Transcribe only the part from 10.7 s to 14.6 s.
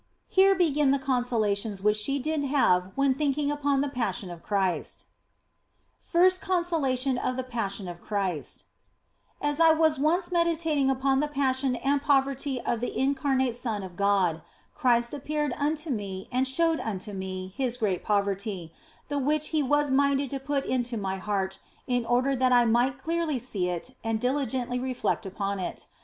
upon the Passion and poverty of the incarnate Son of God,